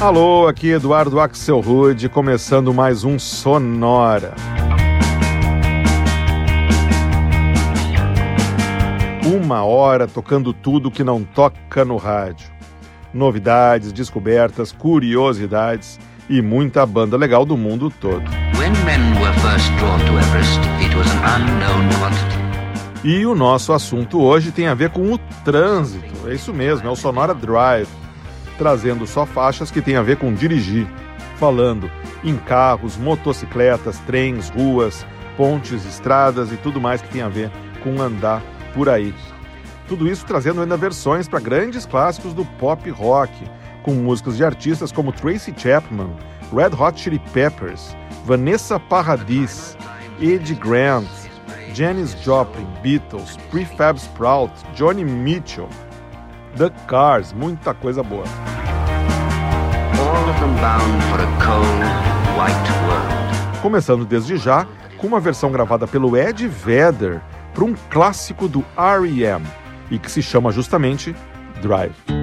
[0.00, 4.32] Alô, aqui Eduardo Axel Rude, começando mais um Sonora.
[9.26, 12.48] Uma hora tocando tudo que não toca no rádio.
[13.12, 15.98] Novidades, descobertas, curiosidades
[16.30, 18.22] e muita banda legal do mundo todo.
[23.02, 26.28] E o nosso assunto hoje tem a ver com o trânsito.
[26.28, 27.88] É isso mesmo, é o Sonora Drive
[28.58, 30.86] trazendo só faixas que têm a ver com dirigir,
[31.36, 31.90] falando
[32.22, 37.50] em carros, motocicletas, trens, ruas, pontes, estradas e tudo mais que tem a ver
[37.82, 38.42] com andar
[38.74, 39.14] por aí.
[39.86, 43.32] Tudo isso trazendo ainda versões para grandes clássicos do pop rock,
[43.82, 46.10] com músicas de artistas como Tracy Chapman,
[46.52, 49.78] Red Hot Chili Peppers, Vanessa Paradis,
[50.20, 51.08] Ed Grant,
[51.72, 55.68] Janis Joplin, Beatles, Prefab Sprout, Johnny Mitchell,
[56.56, 58.24] The Cars, muita coisa boa.
[63.62, 67.20] Começando desde já com uma versão gravada pelo Ed Vedder
[67.54, 69.46] para um clássico do R.E.M.
[69.90, 71.14] e que se chama justamente
[71.60, 72.17] Drive.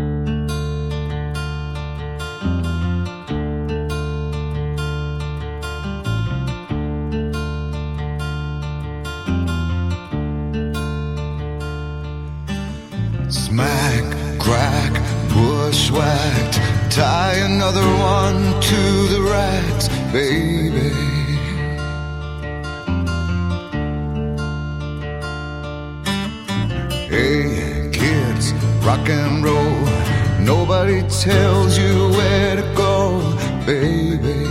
[15.96, 20.90] Tie another one to the racks, baby.
[27.10, 28.54] Hey, kids,
[28.86, 29.86] rock and roll.
[30.40, 33.20] Nobody tells you where to go,
[33.66, 34.46] baby.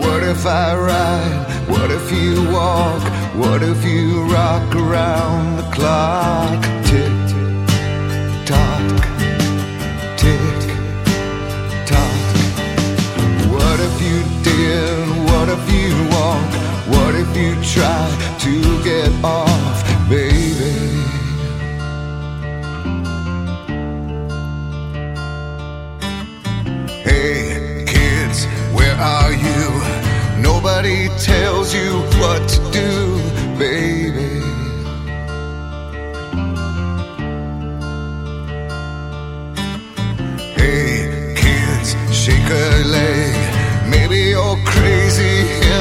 [0.00, 1.68] What if I ride?
[1.68, 3.17] What if you walk?
[3.38, 6.60] What if you rock around the clock?
[6.90, 7.18] Tick
[8.44, 8.88] tock,
[10.16, 10.58] tick
[11.86, 12.18] tock.
[13.52, 15.08] What if you did?
[15.30, 16.50] What if you walk?
[16.88, 18.08] What if you try
[18.40, 20.74] to get off, baby?
[27.04, 30.42] Hey, kids, where are you?
[30.42, 33.17] Nobody tells you what to do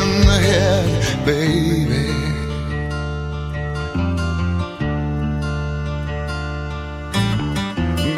[0.03, 2.05] in the head, baby.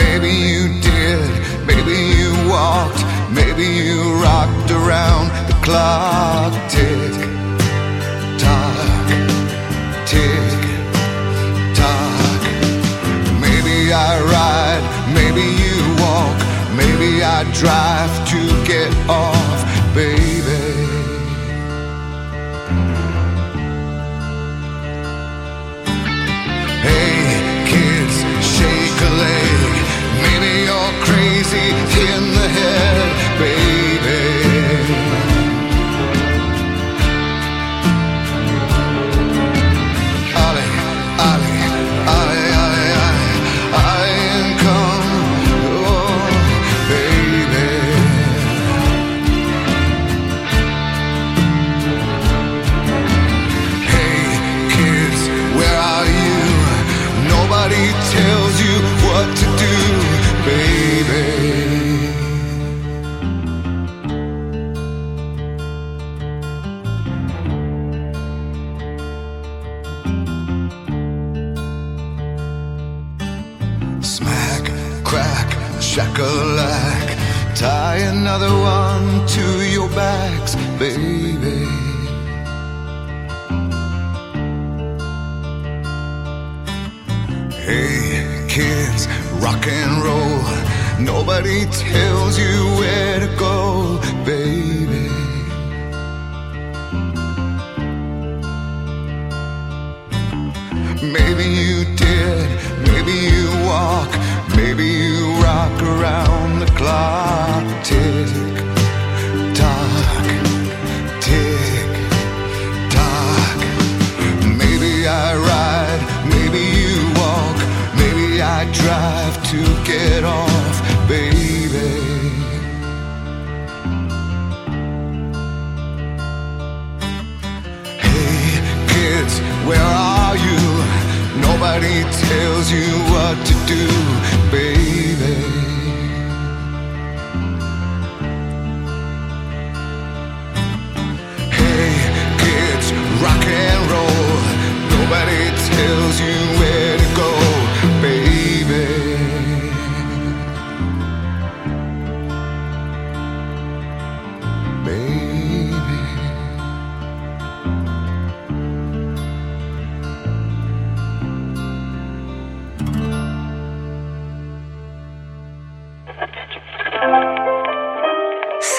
[0.01, 1.29] Maybe you did,
[1.69, 3.01] maybe you walked,
[3.39, 6.51] maybe you rocked around the clock.
[6.75, 7.15] Tick
[8.43, 9.07] tock,
[10.11, 10.59] tick
[11.79, 12.41] tock.
[13.45, 14.85] Maybe I ride,
[15.19, 16.37] maybe you walk,
[16.81, 19.59] maybe I drive to get off,
[19.95, 20.38] baby.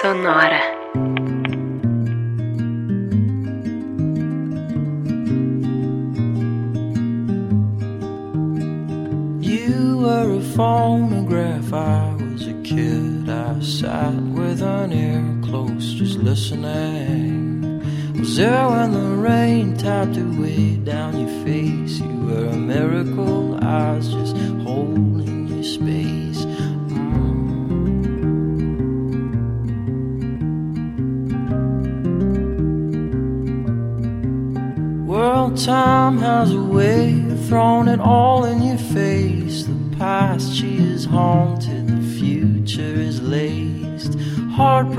[0.00, 0.62] Sonora.
[9.42, 13.28] You were a phonograph, I was a kid.
[13.28, 17.82] I sat with an ear close, just listening.
[18.18, 22.00] Was there when the rain tapped away down your face?
[22.00, 24.14] You were a miracle, I was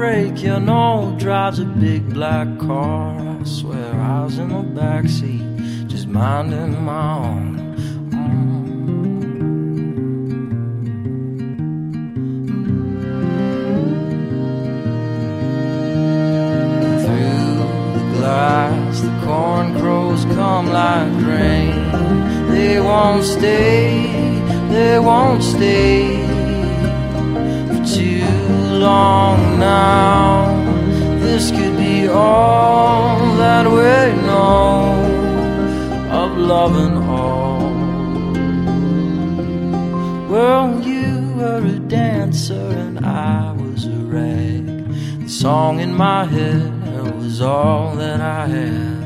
[0.01, 3.37] Heartbreak, you know, drives a big black car.
[3.39, 7.59] I swear I was in the backseat, just minding my own.
[8.09, 8.31] Mm.
[17.05, 17.53] Through
[17.93, 22.49] the glass, the corn crows come like rain.
[22.49, 24.09] They won't stay,
[24.71, 26.10] they won't stay
[28.81, 30.65] long now.
[31.19, 35.05] This could be all that we know
[36.09, 37.61] of love and all.
[40.31, 44.65] Well, you were a dancer and I was a rag.
[45.23, 46.71] The song in my head
[47.15, 49.01] was all that I had.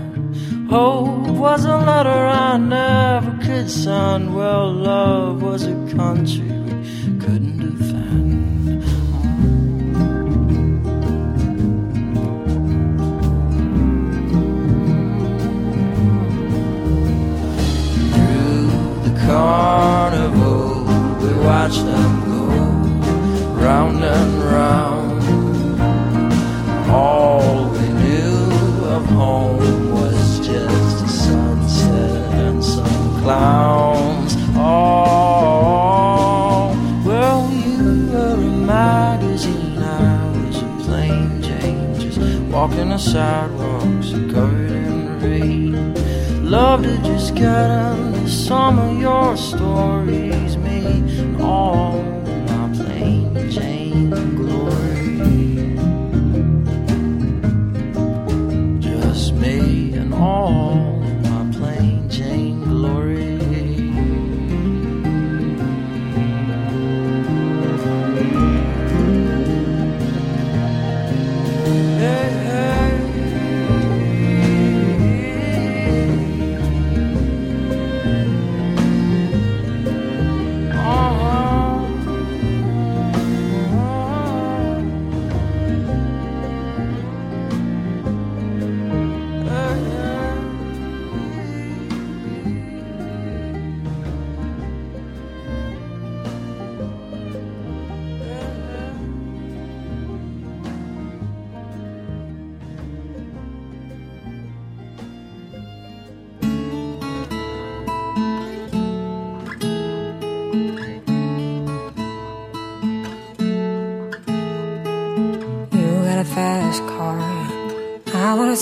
[0.69, 4.35] Hope was a letter I never could send.
[4.35, 6.44] Well, love was a country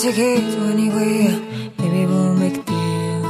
[0.04, 1.40] take it anywhere.
[1.78, 3.20] Maybe we'll make a deal.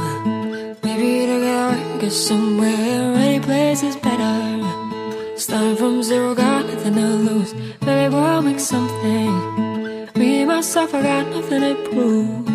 [0.83, 3.15] Maybe together we can get somewhere.
[3.15, 5.37] Any place is better.
[5.37, 7.53] Starting from zero, got nothing to lose.
[7.85, 10.09] Maybe we'll make something.
[10.15, 12.49] Me myself, I got nothing to prove.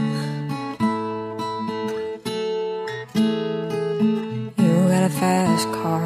[4.61, 6.05] You got a fast car.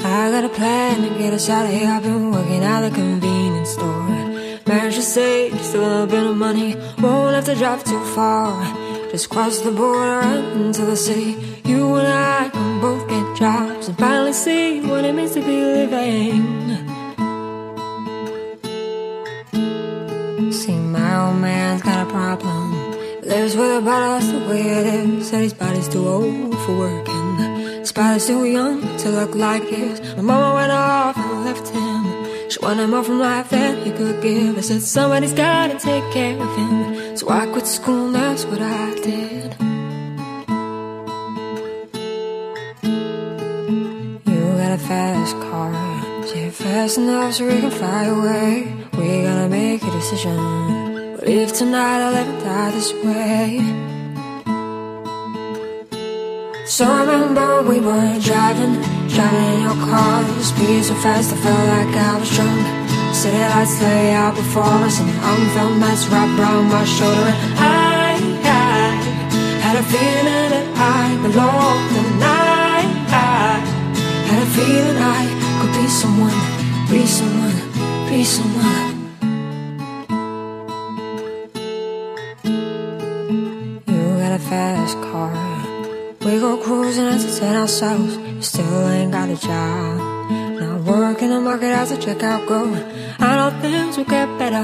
[0.00, 1.88] I got a plan to get us out of here.
[1.88, 4.17] I've been working at the convenience store.
[4.68, 6.76] Managed to save just a little bit of money.
[6.98, 8.52] Won't have to drive too far.
[9.10, 10.20] Just cross the border
[10.56, 11.38] into the city.
[11.64, 15.62] You and I can both get jobs and finally see what it means to be
[15.78, 16.42] living.
[20.52, 22.92] See, my old man's got a problem.
[23.22, 25.30] Lives with a bottle, that's the way it is.
[25.30, 27.38] Said his body's too old for working.
[27.80, 29.98] His body's too young to look like his.
[30.16, 30.72] My mama went
[32.68, 34.58] Wanted more from life than he could give.
[34.58, 37.16] I said, somebody's gotta take care of him.
[37.16, 39.56] So I quit school, that's what I did.
[44.28, 45.72] You got a fast car.
[46.26, 48.70] Say fast enough so we can fly away.
[48.98, 50.36] We gotta make a decision.
[51.16, 53.64] But if tonight I let it die this way.
[56.66, 58.76] So I remember we were driving,
[59.18, 60.22] driving in your car.
[60.22, 62.62] The speed so fast I felt like I was drunk.
[63.12, 67.34] City lights lay out before us, and unfelt mess wrapped around my shoulder.
[67.42, 68.14] And I,
[68.46, 68.94] I
[69.64, 70.66] had a feeling that
[70.98, 72.78] I belonged, and I,
[73.10, 73.58] I
[74.28, 75.22] had a feeling I
[75.58, 76.38] could be someone,
[76.92, 77.58] be someone,
[78.08, 78.86] be someone.
[83.90, 85.47] You got a fast car.
[86.28, 88.18] We go cruising, entertain ourselves.
[88.46, 90.30] Still ain't got a job.
[90.60, 92.68] Not working the market as a checkout girl.
[93.18, 94.62] I know things will get better.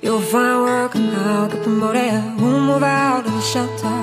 [0.00, 2.40] You'll find work and I'll get promoted.
[2.40, 3.98] We'll move out of the shelter.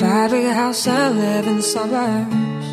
[0.00, 2.66] Buy a bigger house and live in the suburbs.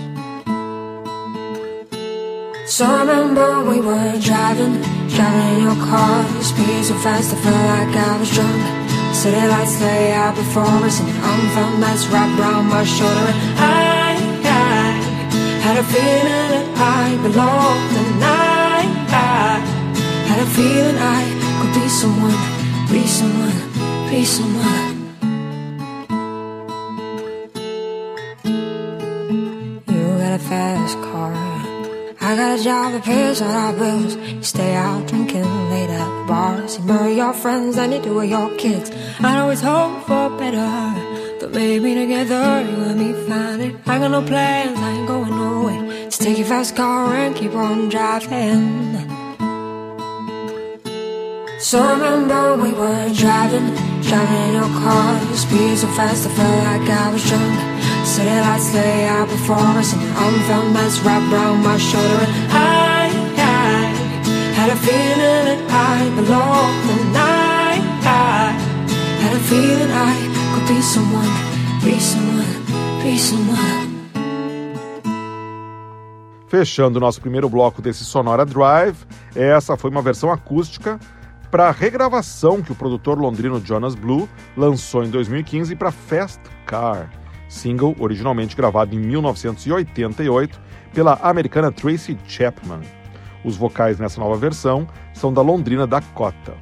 [2.72, 6.24] So I remember we were driving, driving in your car.
[6.24, 8.85] The speed so fast I felt like I was drunk.
[9.26, 13.32] City lights lay out before us and unfelt nights wrapped around my shoulder.
[13.34, 14.14] And I,
[14.46, 14.92] I
[15.66, 19.58] had a feeling that I belonged, and I, I
[20.30, 21.22] had a feeling I
[21.58, 22.38] could be someone,
[22.92, 24.85] be someone, be someone.
[32.36, 34.18] I got a job that pays all our bills.
[34.18, 36.78] You stay out drinking late at the bars.
[36.78, 38.92] You marry your friends and you do with your kids.
[39.22, 43.76] I always hope for better, but maybe together you and me find it.
[43.88, 46.10] I got no plans, I ain't going nowhere.
[46.10, 48.98] Just take your fast car and keep on driving.
[51.62, 55.20] So remember we were driving, driving in your car.
[55.32, 57.75] The speed so fast I felt like I was drunk.
[58.16, 60.02] City lights lay out before us and
[61.04, 61.28] wrapped
[61.68, 62.24] my shoulder.
[62.24, 63.92] And I, I
[64.56, 68.56] had a feeling that I belonged, and I, I
[69.22, 70.16] had a feeling I
[70.54, 71.28] could be someone,
[71.84, 73.96] be someone, be someone.
[76.48, 78.96] Fechando o nosso primeiro bloco desse Sonora Drive,
[79.36, 80.98] essa foi uma versão acústica
[81.52, 87.10] para a regravação que o produtor londrino Jonas Blue lançou em 2015 para Fast Car,
[87.48, 90.60] single originalmente gravado em 1988
[90.94, 92.82] pela americana Tracy Chapman.
[93.44, 96.54] Os vocais nessa nova versão são da londrina Dakota.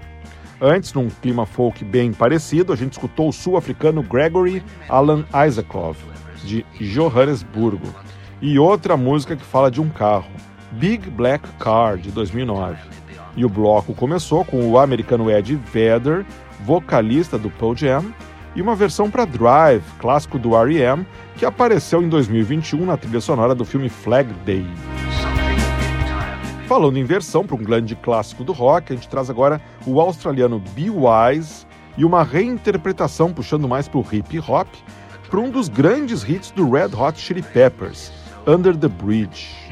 [0.60, 5.98] Antes, num clima folk bem parecido, a gente escutou o sul-africano Gregory Alan Isakov,
[6.44, 7.94] de Johannesburgo,
[8.42, 10.32] e outra música que fala de um carro,
[10.72, 12.78] Big Black Car, de 2009.
[13.36, 16.26] E o bloco começou com o americano Ed Vedder,
[16.64, 18.14] vocalista do Pearl Jam,
[18.56, 21.06] e uma versão para Drive, clássico do R.E.M.,
[21.36, 24.66] que apareceu em 2021 na trilha sonora do filme Flag Day.
[26.68, 30.60] Falando em versão para um grande clássico do rock, a gente traz agora o australiano
[30.60, 31.66] Be Wise
[31.98, 34.68] e uma reinterpretação puxando mais para o hip hop
[35.30, 38.12] para um dos grandes hits do Red Hot Chili Peppers,
[38.48, 39.63] Under the Bridge.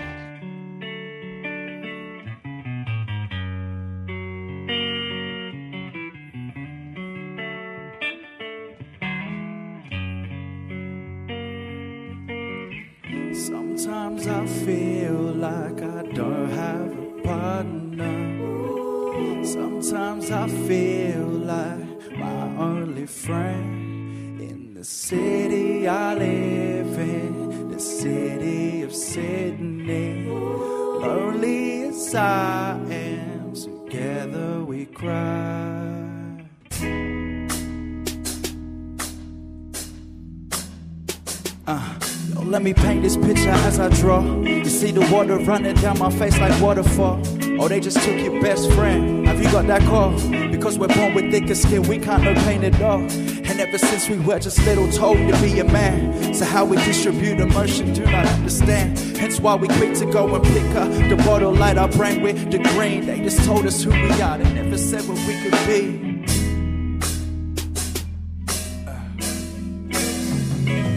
[44.01, 44.23] Draw.
[44.41, 47.21] You see the water running down my face like waterfall.
[47.59, 49.27] Oh, they just took your best friend.
[49.27, 50.11] Have you got that call?
[50.49, 53.01] Because we're born with thicker skin, we can't no pain at all.
[53.01, 56.33] And ever since we were just little told to be a man.
[56.33, 58.97] So how we distribute emotion, do not understand.
[59.17, 62.51] Hence why we quick to go and pick up the bottle, light our brain with
[62.51, 63.05] the green.
[63.05, 66.11] They just told us who we are, they never said what we could be.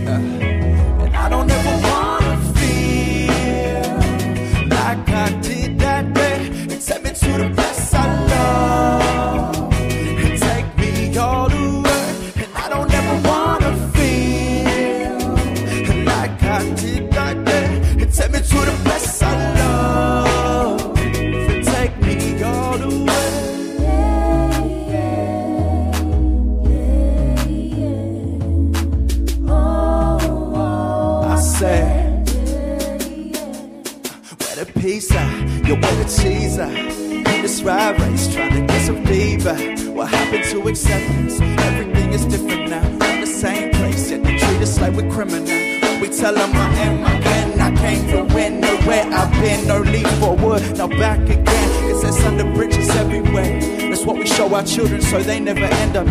[0.06, 0.43] And I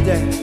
[0.06, 0.43] never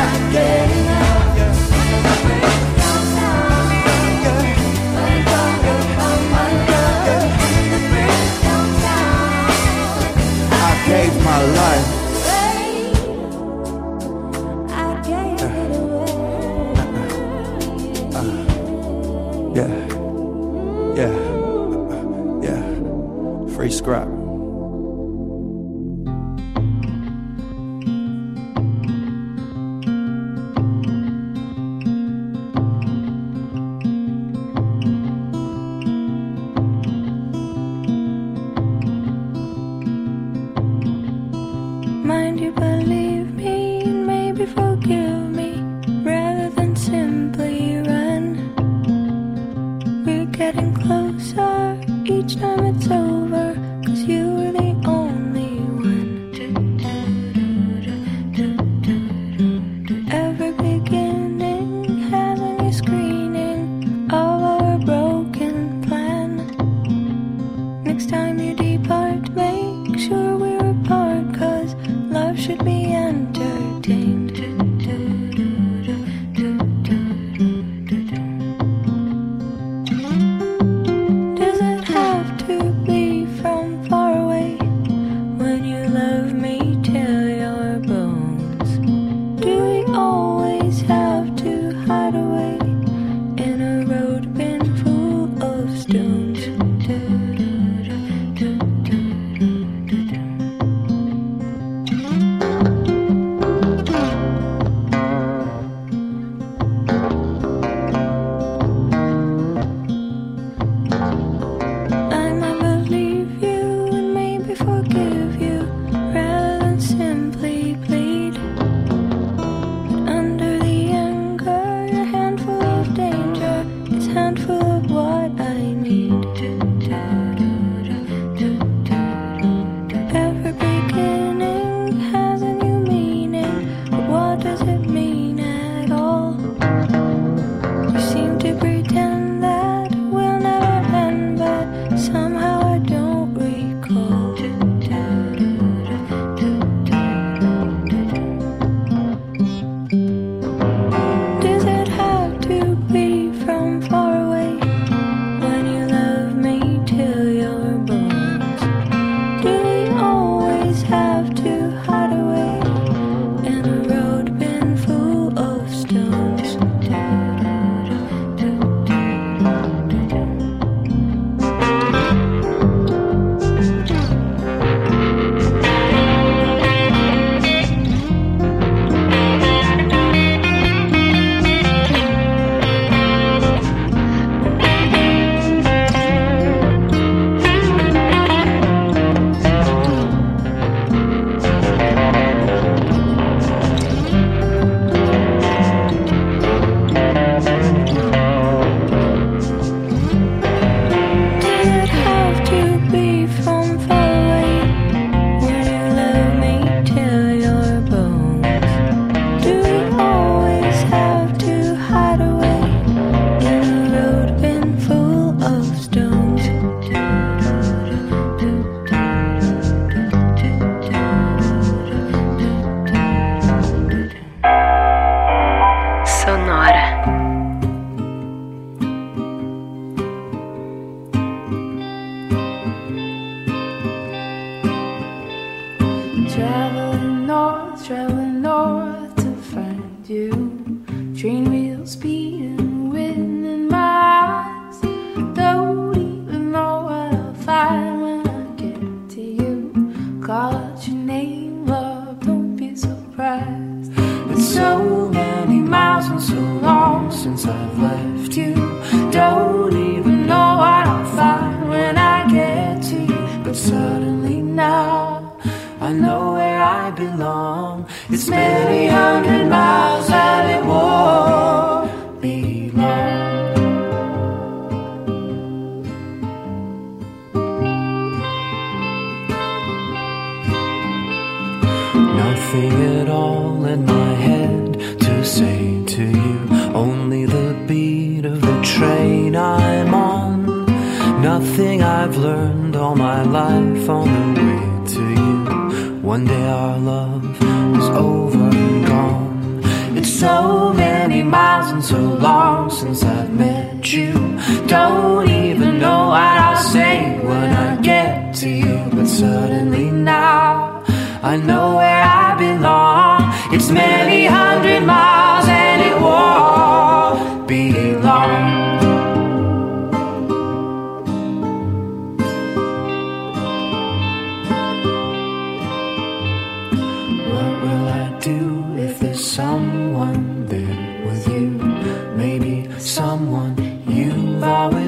[0.00, 0.79] could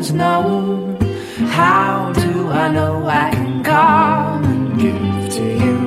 [0.09, 0.97] you've known.
[1.51, 5.79] How do I know I can come and give to you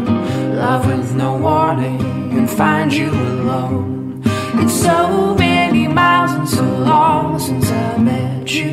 [0.55, 2.01] love with no warning
[2.37, 4.21] and find you alone?
[4.61, 8.71] It's so many miles and so long since I met you.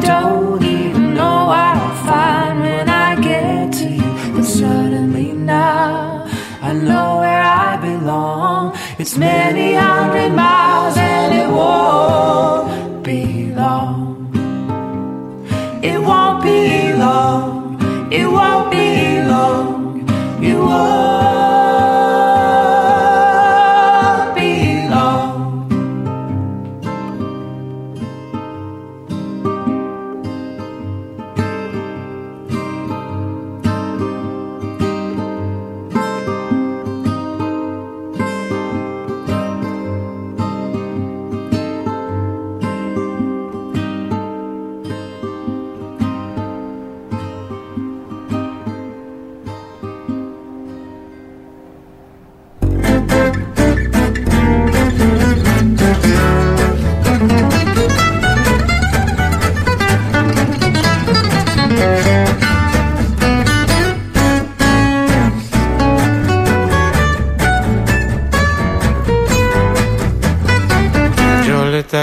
[0.00, 4.32] Don't even know what I'll find when I get to you.
[4.34, 6.26] But suddenly now
[6.62, 8.76] I know where I belong.
[8.98, 12.37] It's many hundred miles and it won't
[18.10, 18.67] It won't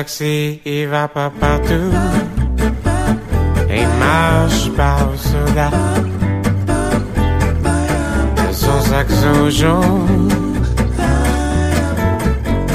[0.05, 1.91] taxi, il va pas partout.
[3.69, 5.71] Il marche pas au soldat.
[8.51, 10.29] Son saxo jaune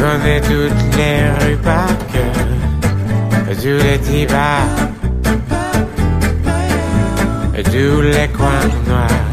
[0.01, 2.47] connaît toutes les rues par cœur.
[3.63, 4.79] Tous les petits bars,
[7.65, 9.29] tous les coins noirs.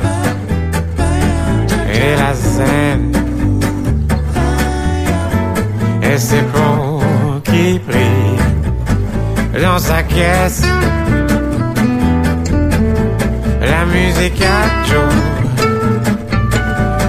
[1.91, 3.17] Et la scène
[6.17, 6.51] et c'est
[9.79, 10.63] sa caisse.
[13.61, 15.13] La musique à Joe,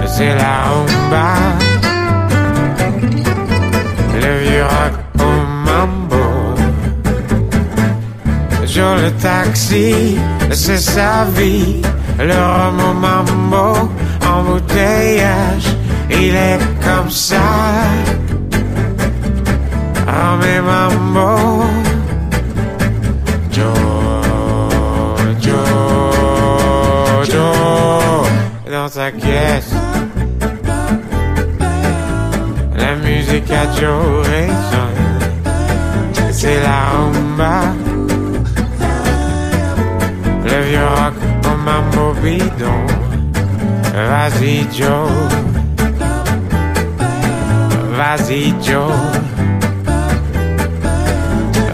[0.05, 1.29] c'est la rumba,
[4.15, 5.33] le vieux rock au
[5.65, 6.25] mambo.
[8.65, 10.17] Joe le taxi,
[10.51, 11.81] c'est sa vie,
[12.19, 13.89] le rhum au mambo,
[14.27, 15.75] embouteillage,
[16.11, 17.37] il est comme ça.
[20.07, 21.78] Ah mais mambo
[28.99, 29.11] La
[32.95, 35.19] musique à Joe résonne
[36.33, 37.61] C'est la rumba.
[40.43, 42.83] Le vieux rock au mambo bidon
[43.93, 45.09] Vas-y Joe.
[47.95, 48.91] Vas-y Joe.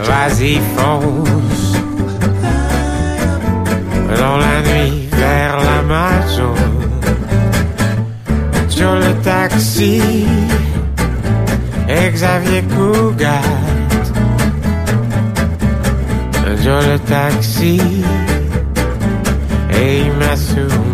[0.03, 1.73] Vas-y fonce.
[4.19, 6.24] Dans la nuit vers l'Amazon Sur
[9.55, 10.01] Taxi,
[11.87, 13.39] Xavier Cougat,
[16.43, 17.79] le taxi,
[19.71, 20.85] et il m'a soumis.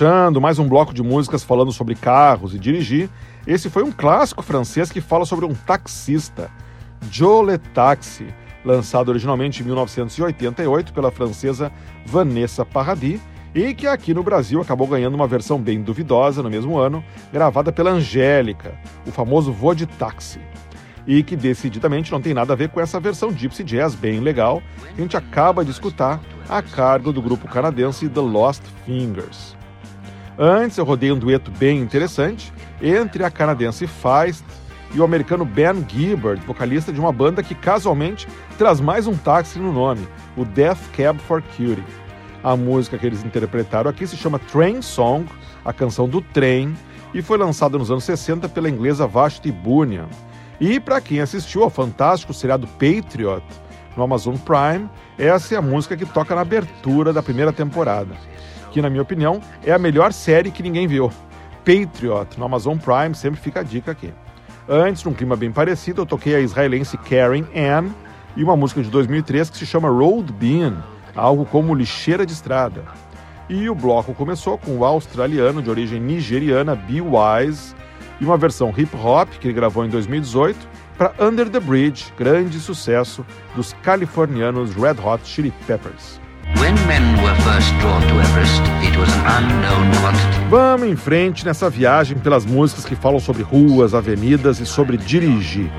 [0.00, 3.10] Fechando mais um bloco de músicas falando sobre carros e dirigir,
[3.46, 6.50] esse foi um clássico francês que fala sobre um taxista,
[7.10, 8.26] Joe Taxi,
[8.64, 11.70] lançado originalmente em 1988 pela francesa
[12.06, 13.20] Vanessa Paradis
[13.54, 17.70] e que aqui no Brasil acabou ganhando uma versão bem duvidosa no mesmo ano, gravada
[17.70, 18.72] pela Angélica,
[19.06, 20.40] o famoso Voo de Táxi.
[21.06, 24.62] E que decididamente não tem nada a ver com essa versão Gypsy Jazz bem legal
[24.94, 29.59] que a gente acaba de escutar a cargo do grupo canadense The Lost Fingers.
[30.38, 34.44] Antes eu rodei um dueto bem interessante entre a canadense Feist
[34.94, 38.26] e o americano Ben Gibbard, vocalista de uma banda que casualmente
[38.58, 41.84] traz mais um táxi no nome, o Death Cab for Cutie.
[42.42, 45.26] A música que eles interpretaram aqui se chama Train Song,
[45.64, 46.74] a canção do trem,
[47.12, 50.08] e foi lançada nos anos 60 pela inglesa Vashti Bunyan.
[50.58, 53.44] E para quem assistiu ao fantástico seriado Patriot
[53.96, 54.88] no Amazon Prime,
[55.18, 58.14] essa é a música que toca na abertura da primeira temporada,
[58.70, 61.10] que na minha opinião é a melhor série que ninguém viu.
[61.64, 64.12] Patriot no Amazon Prime, sempre fica a dica aqui.
[64.68, 67.90] Antes, num clima bem parecido, eu toquei a israelense Karen Ann
[68.36, 70.82] e uma música de 2003 que se chama Road Bean,
[71.14, 72.84] algo como lixeira de estrada.
[73.48, 77.74] E o bloco começou com o australiano de origem nigeriana Be Wise
[78.20, 80.56] e uma versão hip hop que ele gravou em 2018
[80.96, 83.24] para Under the Bridge, grande sucesso
[83.56, 86.20] dos californianos Red Hot Chili Peppers.
[90.48, 95.70] Vamos em frente nessa viagem pelas músicas que falam sobre ruas, avenidas e sobre dirigir.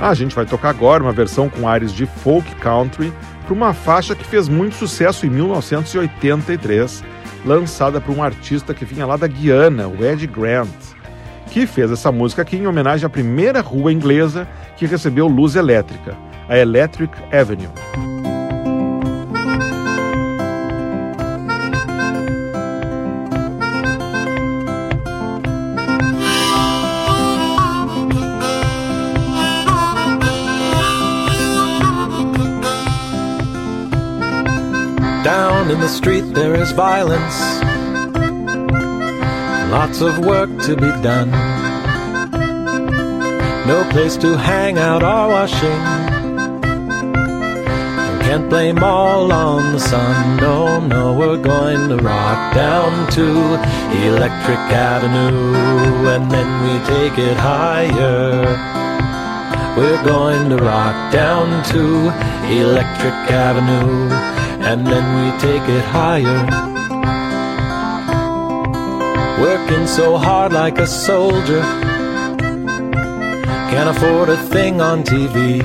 [0.00, 3.12] A gente vai tocar agora uma versão com ares de folk country
[3.44, 7.02] para uma faixa que fez muito sucesso em 1983,
[7.44, 10.68] lançada por um artista que vinha lá da Guiana, o Ed Grant,
[11.50, 16.16] que fez essa música aqui em homenagem à primeira rua inglesa que recebeu luz elétrica,
[16.48, 17.72] a Electric Avenue.
[35.24, 37.60] Down in the street there is violence,
[39.72, 41.30] lots of work to be done.
[43.66, 46.05] No place to hang out or washing.
[48.26, 50.38] Can't blame all on the sun.
[50.38, 53.24] No, no, we're going to rock down to
[54.04, 55.54] Electric Avenue
[56.08, 58.42] and then we take it higher.
[59.78, 61.82] We're going to rock down to
[62.50, 64.10] Electric Avenue
[64.66, 66.42] and then we take it higher.
[69.40, 71.62] Working so hard like a soldier,
[73.70, 75.62] can't afford a thing on TV.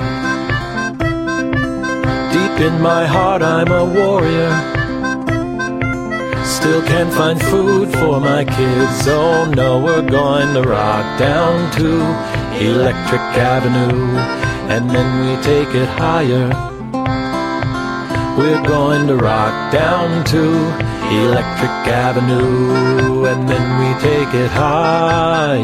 [2.32, 4.52] Deep in my heart, I'm a warrior.
[6.44, 9.06] Still can't find food for my kids.
[9.08, 11.88] Oh no, we're going to rock down to
[12.64, 13.20] Electric
[13.52, 14.42] Avenue
[14.72, 16.48] and then we take it higher.
[18.38, 20.42] We're going to rock down to
[21.12, 25.60] Electric Avenue, and then we take it higher.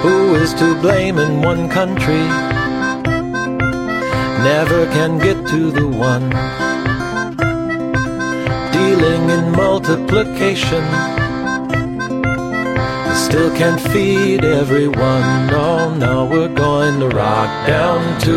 [0.00, 2.51] Who is to blame in one country?
[4.44, 6.28] Never can get to the one.
[8.72, 10.84] Dealing in multiplication
[13.12, 15.50] I still can't feed everyone.
[15.52, 18.34] Oh, now we're going to rock down to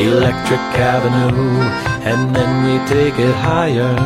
[0.00, 1.60] Electric Avenue,
[2.06, 3.96] and then we take it higher.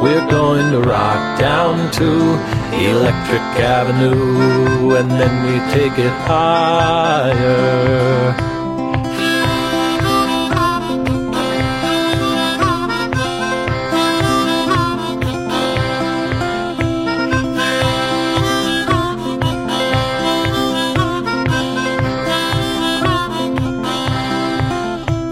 [0.00, 2.38] We're going to rock down to
[2.72, 7.32] Electric Avenue, and then we take it higher.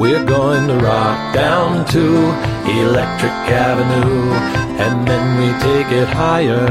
[0.01, 2.01] We're going to rock down to
[2.81, 4.33] Electric Avenue,
[4.81, 6.67] and then we take it higher.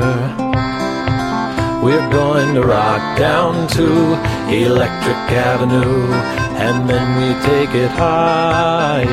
[1.83, 3.85] We're going to rock down to
[4.51, 6.11] Electric Avenue,
[6.57, 9.09] and then we take it higher.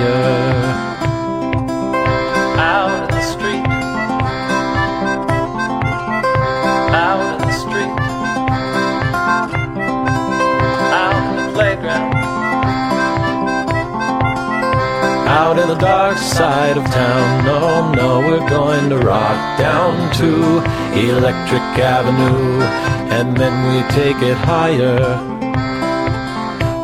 [15.66, 20.62] The dark side of town, no, no, we're going to rock down to
[20.94, 22.62] Electric Avenue,
[23.11, 25.00] and then we take it higher.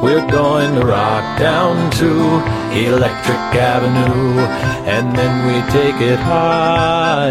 [0.03, 2.43] We're going to rock down to
[2.77, 4.41] Electric Avenue,
[4.91, 7.23] and then we take it higher.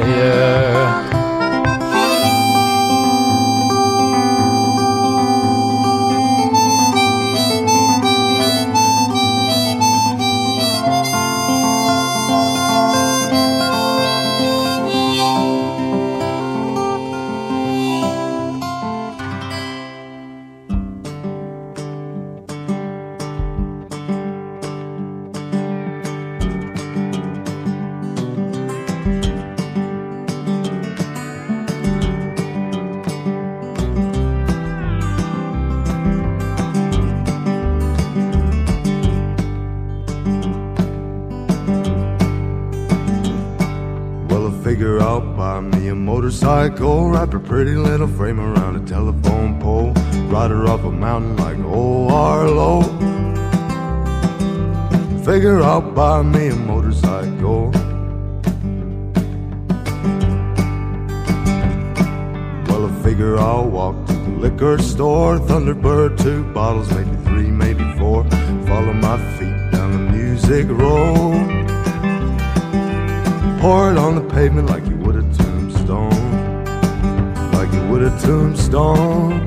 [78.12, 79.45] A tombstone.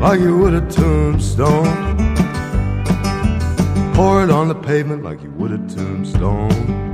[0.00, 1.64] Like you would a tombstone.
[3.94, 6.89] Pour it on the pavement like you would a tombstone.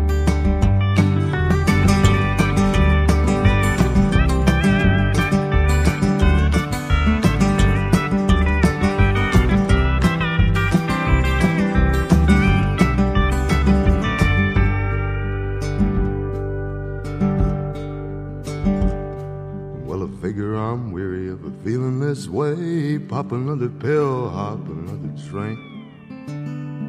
[23.16, 25.56] Pop another pill, hop another train.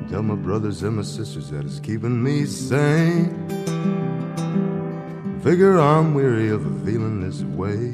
[0.10, 3.48] Tell my brothers and my sisters that it's keeping me sane.
[5.42, 7.94] Figure I'm weary of feeling this way.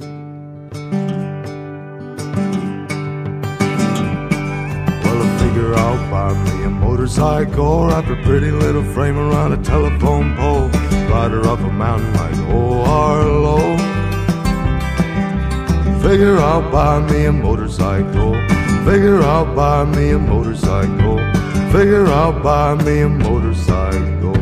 [5.04, 9.64] Well, I figure I'll buy me a motorcycle, wrap a pretty little frame around a
[9.64, 10.70] telephone pole,
[11.08, 13.93] ride her up a mountain like old Harlow.
[16.04, 18.34] Figure I'll buy me a motorcycle.
[18.84, 21.18] Figure I'll buy me a motorcycle.
[21.72, 24.34] Figure I'll buy me a motorcycle.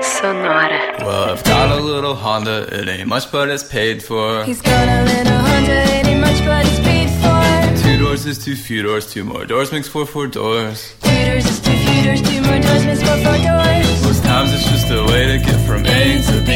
[0.00, 0.96] Sonora.
[1.00, 4.44] Well, I've got a little Honda, it ain't much, but it's paid for.
[4.44, 7.82] He's got a little Honda, it ain't much, but it's paid for.
[7.82, 10.94] Two doors is two few doors, two more doors makes four four doors.
[11.02, 14.02] Two doors is two few doors, two more doors makes four four doors.
[14.02, 16.50] Most times it's just a way to get from A to B.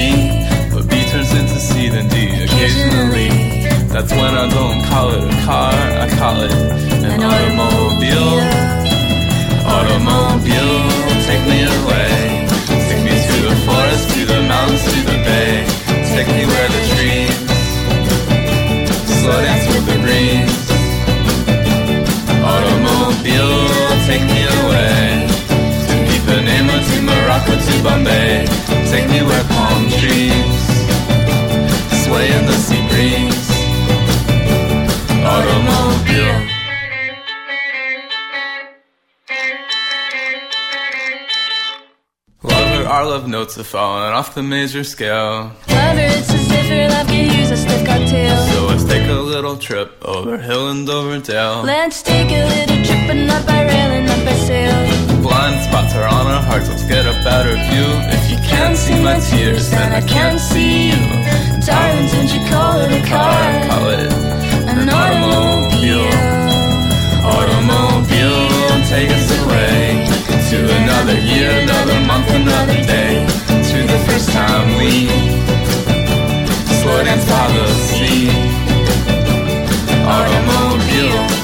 [0.73, 3.31] But B turns into C, then D occasionally.
[3.89, 8.37] That's when I don't call it a car, I call it an automobile.
[9.65, 10.77] Automobile,
[11.25, 12.47] take me away.
[12.89, 15.65] Take me to the forest, to the mountains, to the bay.
[16.15, 17.46] Take me where the trees
[43.47, 45.53] notes are falling off the major scale.
[45.69, 48.37] Lover, it's as if your love could use a stiff cocktail.
[48.51, 51.63] So let's take a little trip over hill and over dale.
[51.63, 54.75] Let's take a little trip, but not by rail and not by sail.
[55.23, 57.89] Blind spots are on our hearts, let's get a better view.
[58.19, 60.99] If you can't see my tears, then I can't see you.
[61.67, 63.43] Darling, don't you call it a car?
[63.71, 64.11] Call it
[64.75, 66.11] An automobile.
[67.23, 68.43] automobile.
[68.91, 70.07] Take us away
[70.51, 73.36] to another year, another month, another day.
[74.17, 75.09] First time we
[76.81, 78.31] slow dance by the sea.
[80.09, 81.36] Automobile.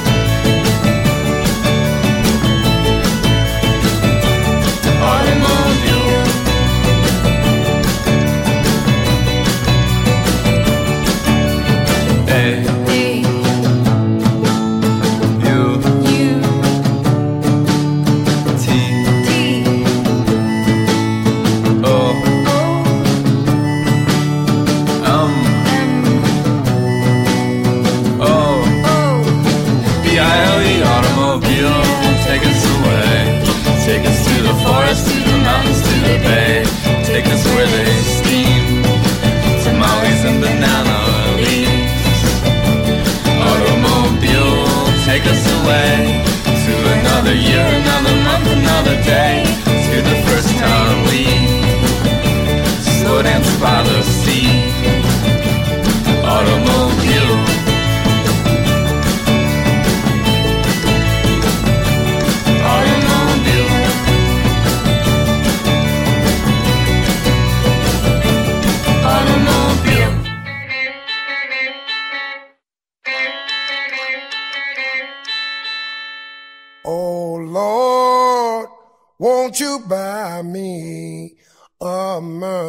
[45.63, 46.23] Away
[46.65, 47.91] To another year,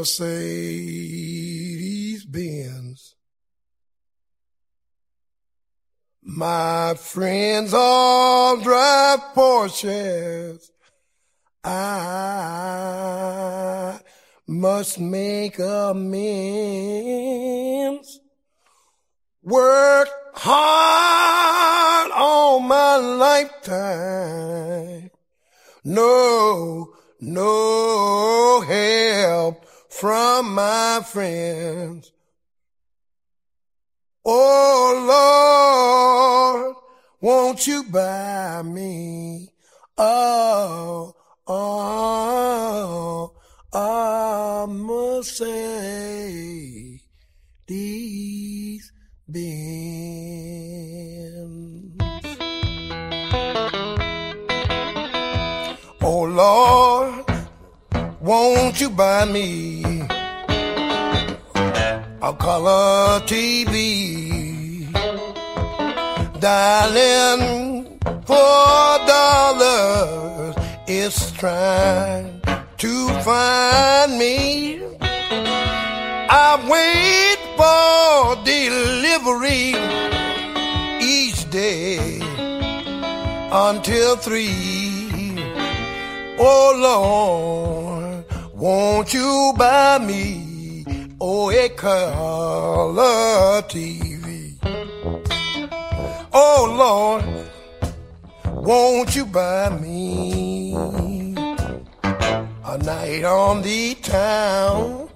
[0.04, 0.36] Mercedes
[2.26, 3.16] Benz?
[6.22, 10.72] My friends all drive Porsches.
[11.64, 12.02] I
[14.46, 16.20] must make amends.
[19.42, 23.52] Work hard all my lifetime.
[25.86, 29.63] No, no help
[30.00, 32.12] from my friends.
[34.26, 35.06] Oh
[36.58, 36.76] Lord,
[37.22, 39.54] won't you buy me
[39.98, 41.12] a,
[41.48, 43.28] a,
[43.72, 45.42] a Mercedes
[49.28, 49.54] Benz?
[56.02, 57.33] Oh Lord,
[58.24, 59.84] won't you buy me
[62.22, 64.90] a color TV?
[66.40, 70.56] Darling, four dollars
[70.88, 72.42] is trying
[72.78, 74.82] to find me.
[76.30, 79.76] I wait for delivery
[81.02, 82.20] each day
[83.52, 85.04] until three.
[86.40, 87.83] Oh Lord,
[88.64, 90.86] won't you buy me
[91.20, 94.56] oh a color TV?
[96.32, 97.26] Oh Lord,
[98.66, 101.36] won't you buy me
[102.64, 105.10] a night on the town?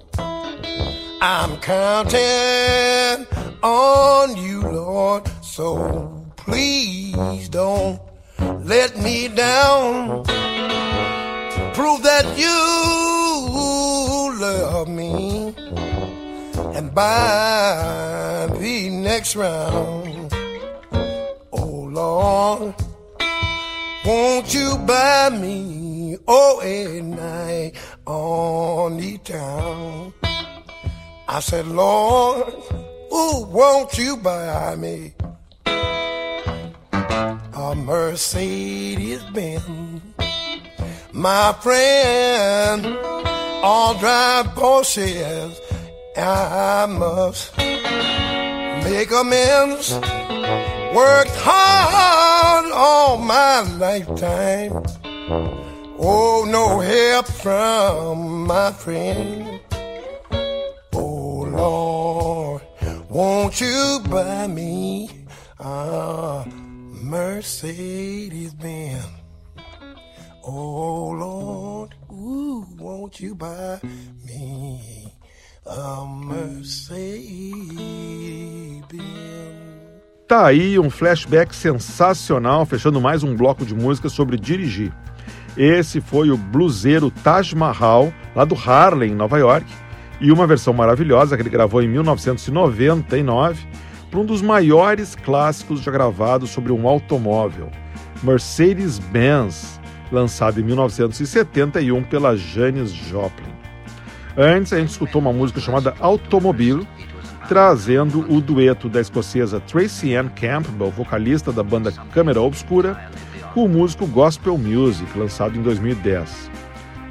[1.21, 3.25] I'm counting
[3.63, 5.69] on you, Lord, so
[6.35, 7.97] please don't
[8.65, 10.25] let me down.
[11.77, 12.57] Prove that you
[14.41, 15.53] love me
[16.75, 20.33] and by the next round,
[21.53, 22.73] oh Lord,
[24.03, 27.73] won't you buy me oh a night
[28.07, 30.13] on the town?
[31.27, 32.55] I said, Lord,
[33.13, 35.13] ooh, won't you buy me
[37.53, 40.16] a Mercedes Benz?
[41.17, 42.85] My friend,
[43.63, 45.59] all drive Porsches.
[46.15, 49.93] I must make amends.
[50.93, 54.83] Worked hard all my lifetime.
[55.97, 59.59] Oh, no help from my friend.
[60.93, 62.61] Oh, Lord,
[63.09, 65.09] won't you buy me
[65.57, 69.16] a Mercedes Benz?
[70.49, 73.81] Oh, Lord, ooh, won't you buy
[74.25, 75.11] me
[75.65, 76.87] a Mercedes?
[80.25, 84.93] Tá aí um flashback sensacional, fechando mais um bloco de música sobre dirigir.
[85.57, 89.67] Esse foi o bluseiro Taj Mahal, lá do Harlem, em Nova York,
[90.21, 93.67] e uma versão maravilhosa que ele gravou em 1999
[94.09, 97.69] para um dos maiores clássicos já gravados sobre um automóvel,
[98.23, 99.76] Mercedes-Benz,
[100.11, 103.53] lançado em 1971 pela Janis Joplin.
[104.37, 106.87] Antes, a gente escutou uma música chamada Automobile,
[107.47, 113.09] trazendo o dueto da escocesa Tracy Ann Campbell, vocalista da banda Câmera Obscura,
[113.53, 116.51] com o músico Gospel Music, lançado em 2010.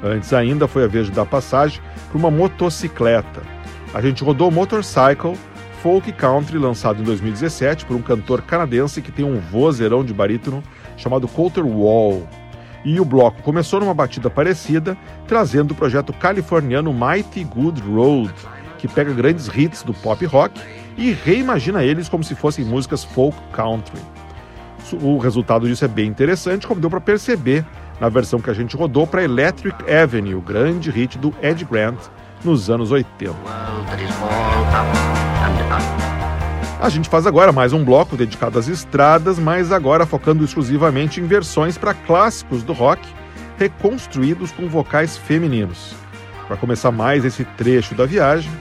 [0.03, 3.41] Antes ainda foi a vez de dar passagem para uma motocicleta.
[3.93, 5.35] A gente rodou Motorcycle,
[5.81, 10.63] folk country, lançado em 2017 por um cantor canadense que tem um vozeirão de barítono
[10.95, 12.27] chamado Coulter Wall.
[12.87, 18.33] E o bloco começou numa batida parecida, trazendo o projeto californiano Mighty Good Road,
[18.77, 20.57] que pega grandes hits do pop rock
[20.97, 23.99] e reimagina eles como se fossem músicas folk country.
[25.01, 27.65] O resultado disso é bem interessante, como deu para perceber
[27.99, 31.99] na versão que a gente rodou para Electric Avenue, o grande hit do Ed Grant
[32.41, 33.35] nos anos 80.
[36.79, 41.25] A gente faz agora mais um bloco dedicado às estradas, mas agora focando exclusivamente em
[41.25, 43.01] versões para clássicos do rock,
[43.57, 45.95] reconstruídos com vocais femininos.
[46.47, 48.51] Para começar mais esse trecho da viagem,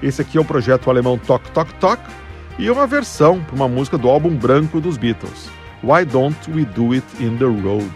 [0.00, 2.00] esse aqui é o projeto alemão Tok Tok Tok
[2.56, 5.48] e uma versão para uma música do álbum branco dos Beatles,
[5.82, 7.90] Why Don't We Do It in the Road?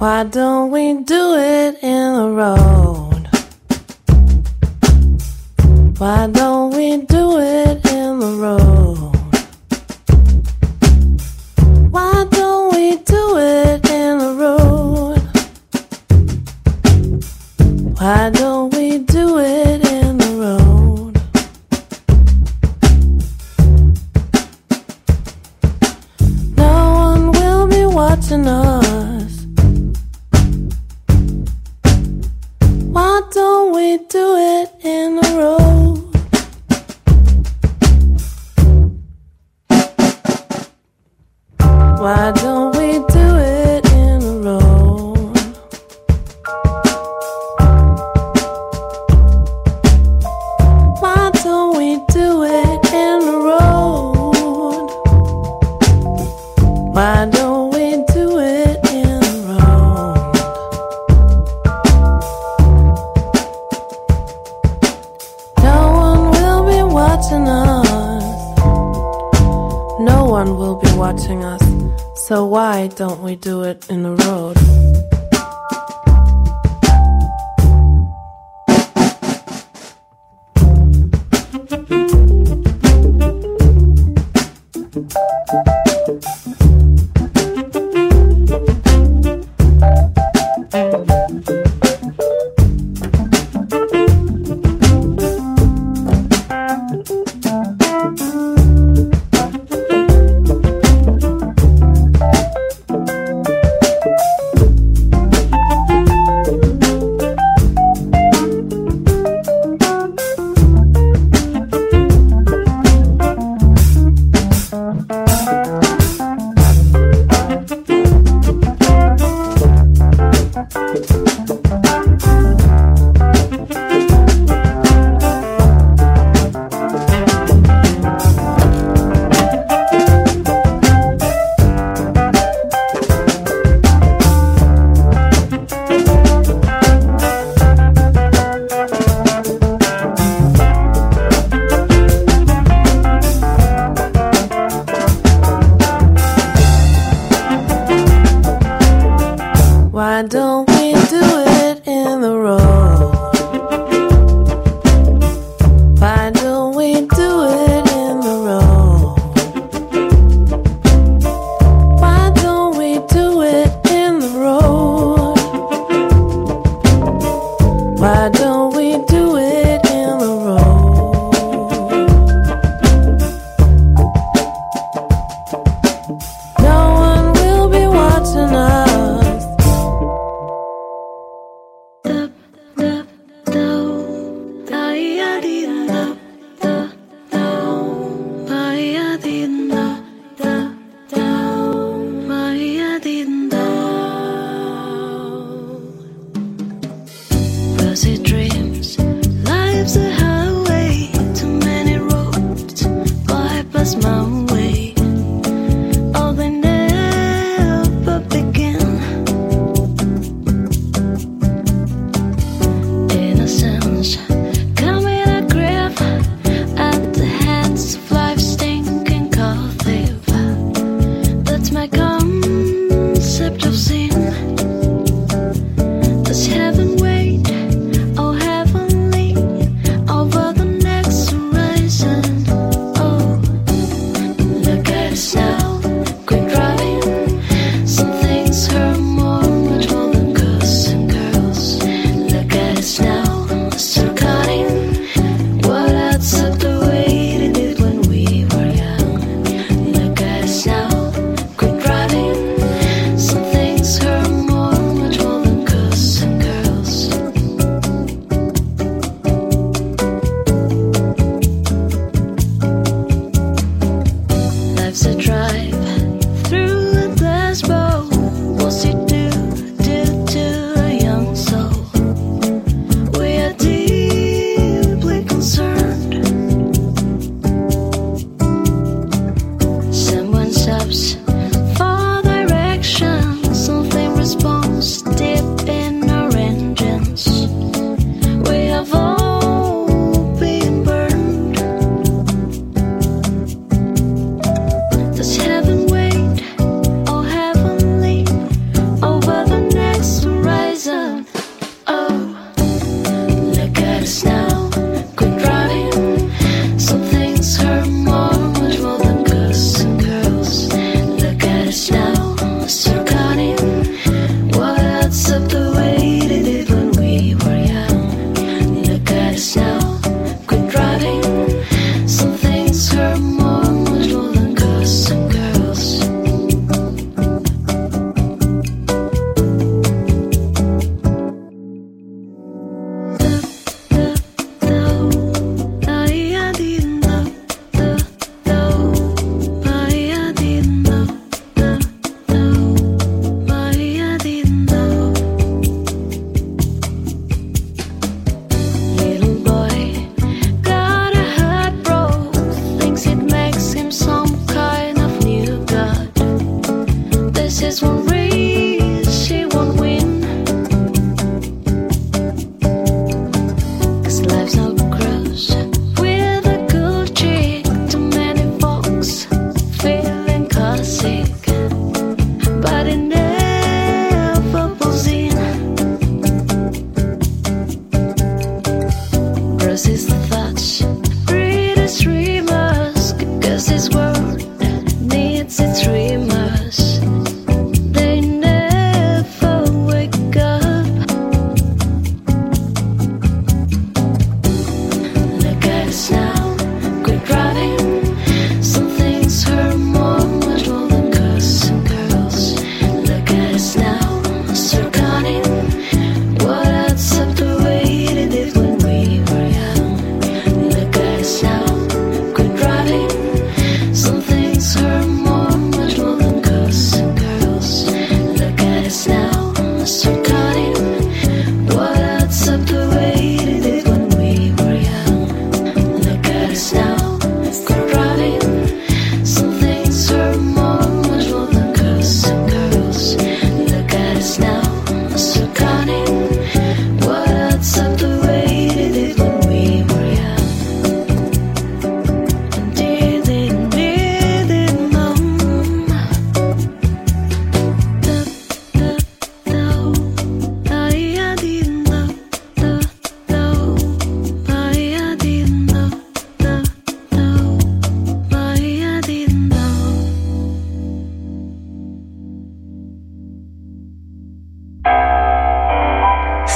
[0.00, 3.31] Why don't we do it in the road?
[5.98, 9.12] Why don't we do it in the road?
[11.90, 15.18] Why don't we do it in the road?
[17.98, 19.84] Why don't we do it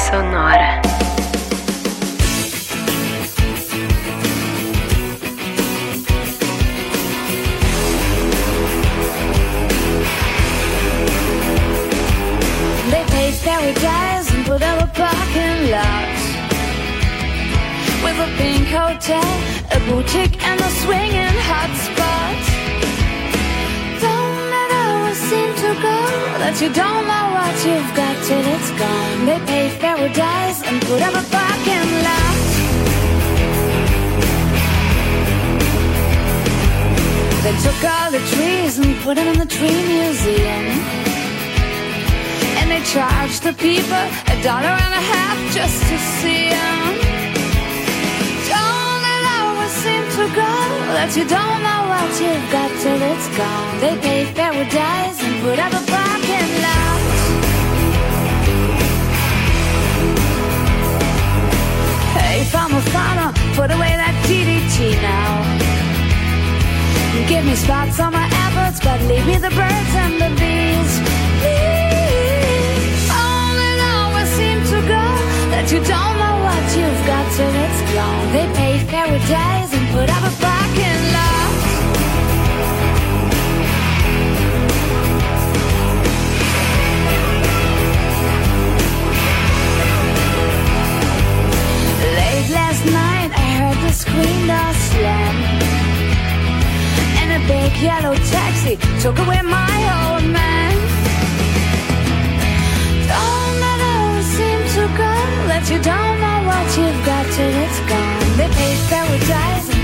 [0.06, 0.80] sonora.
[12.90, 16.18] They paved paradise and put up a parking lot
[18.04, 19.28] with a pink hotel,
[19.72, 21.65] a boutique, and a swinging house.
[26.38, 29.18] That you don't know what you've got till it's gone.
[29.24, 32.36] They pay paradise and put up a parking lot.
[37.44, 40.66] They took all the trees and put them in the tree museum.
[42.58, 46.80] And they charged the people a dollar and a half just to see them.
[48.50, 50.52] Don't let hours seem to go
[50.96, 53.74] that you don't know what you've got till it's gone.
[53.80, 55.85] They pay paradise and put up a
[63.56, 65.42] put away that DDT now.
[67.26, 70.92] Give me spots on my apples, but leave me the birds and the bees.
[71.40, 73.04] Please.
[73.10, 75.06] Always seem to go
[75.52, 78.26] that you don't know what you've got till it's gone.
[78.36, 81.45] They pay paradise and put up a parking lot.
[92.36, 95.36] Late last night, I heard the screen door slam
[97.20, 100.72] and a big yellow taxi took away my old man.
[103.08, 105.14] Don't let hours seem to go
[105.48, 108.36] that you don't know what you've got till it's gone.
[108.36, 109.75] They pay paradise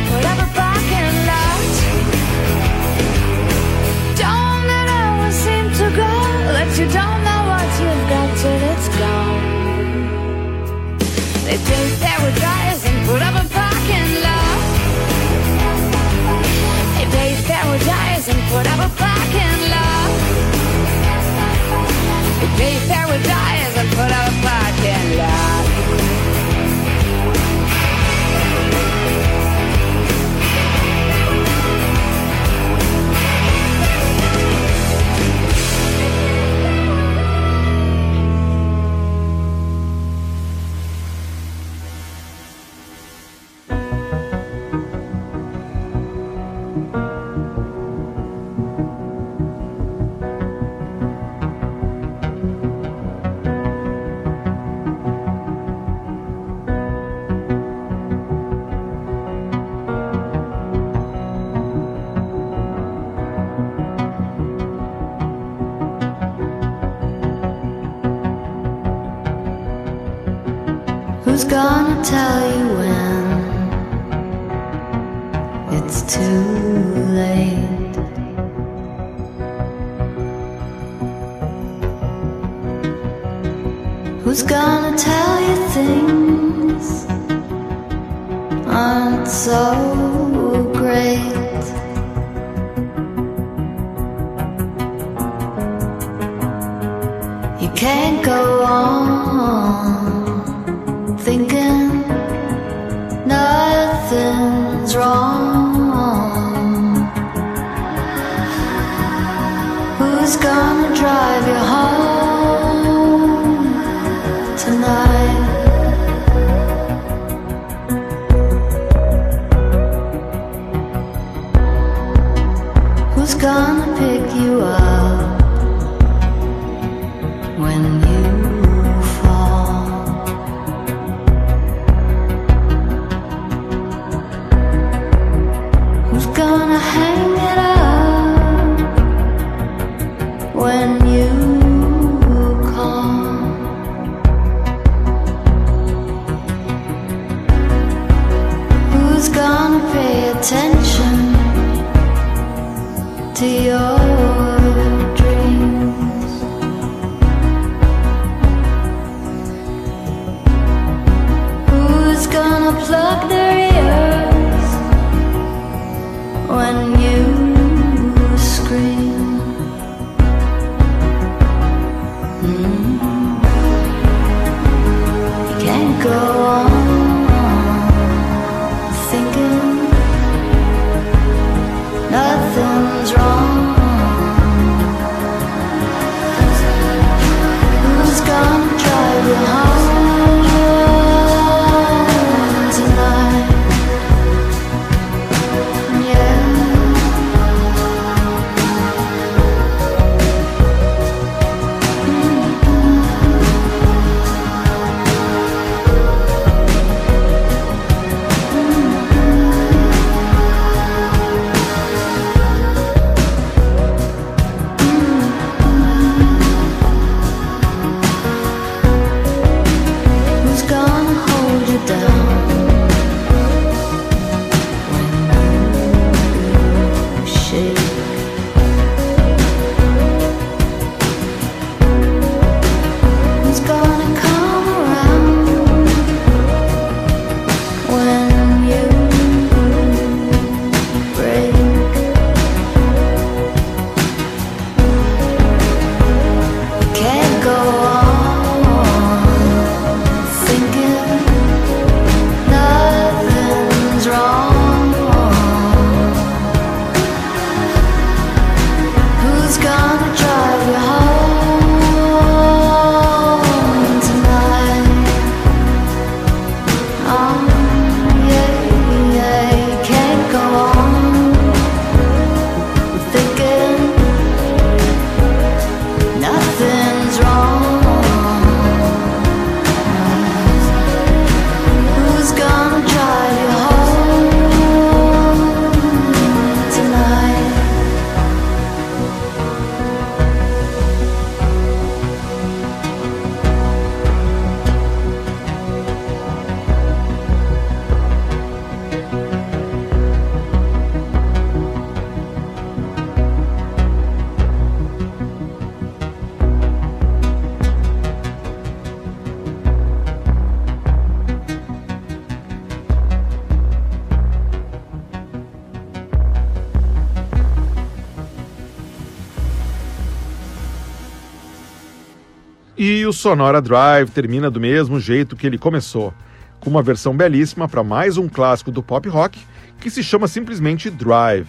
[323.23, 326.13] Sonora Drive termina do mesmo jeito que ele começou,
[326.59, 329.39] com uma versão belíssima para mais um clássico do pop rock
[329.79, 331.47] que se chama simplesmente Drive.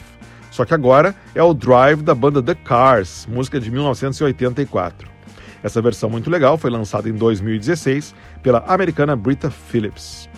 [0.52, 5.10] Só que agora é o Drive da banda The Cars, música de 1984.
[5.64, 8.14] Essa versão muito legal foi lançada em 2016
[8.44, 10.30] pela americana Britta Phillips.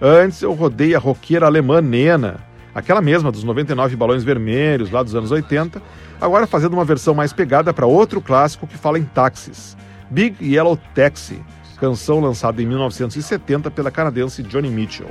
[0.00, 2.40] Antes eu rodei a roqueira alemã Nena,
[2.74, 5.80] aquela mesma dos 99 balões vermelhos lá dos anos 80,
[6.20, 9.76] agora fazendo uma versão mais pegada para outro clássico que fala em táxis,
[10.12, 11.42] Big Yellow Taxi,
[11.80, 15.08] canção lançada em 1970 pela canadense Johnny Mitchell.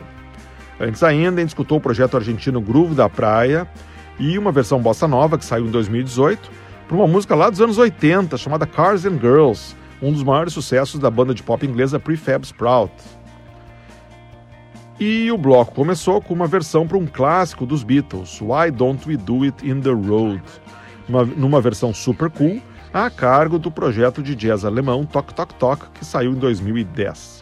[0.80, 3.68] Antes ainda, escutou o projeto argentino Groove da Praia
[4.20, 6.52] e uma versão bossa nova que saiu em 2018
[6.88, 11.00] para uma música lá dos anos 80 chamada Cars and Girls, um dos maiores sucessos
[11.00, 12.94] da banda de pop inglesa Prefab Sprout.
[15.00, 19.18] E o bloco começou com uma versão para um clássico dos Beatles, Why Don't We
[19.18, 20.44] Do It in the Road,
[21.10, 22.62] uma, numa versão super cool,
[22.94, 27.42] a cargo do projeto de jazz alemão Tok Tok Tok, que saiu em 2010.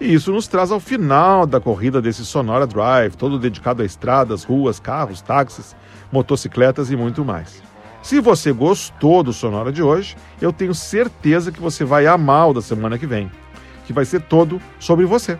[0.00, 4.44] E isso nos traz ao final da corrida desse Sonora Drive, todo dedicado a estradas,
[4.44, 5.74] ruas, carros, táxis,
[6.12, 7.62] motocicletas e muito mais.
[8.02, 12.54] Se você gostou do Sonora de hoje, eu tenho certeza que você vai amar o
[12.54, 13.30] da semana que vem,
[13.86, 15.38] que vai ser todo sobre você.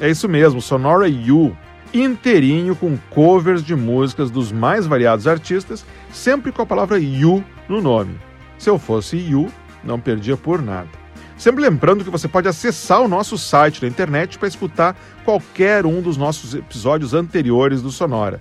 [0.00, 1.56] É isso mesmo, Sonora You,
[1.92, 7.80] inteirinho com covers de músicas dos mais variados artistas, sempre com a palavra You no
[7.82, 8.16] nome.
[8.58, 9.50] Se eu fosse You,
[9.84, 10.88] não perdia por nada.
[11.36, 16.00] Sempre lembrando que você pode acessar o nosso site na internet para escutar qualquer um
[16.00, 18.40] dos nossos episódios anteriores do Sonora.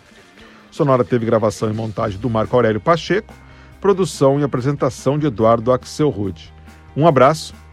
[0.69, 3.33] Sonora teve gravação e montagem do Marco Aurélio Pacheco,
[3.79, 6.53] produção e apresentação de Eduardo Axel Rude.
[6.95, 7.55] Um abraço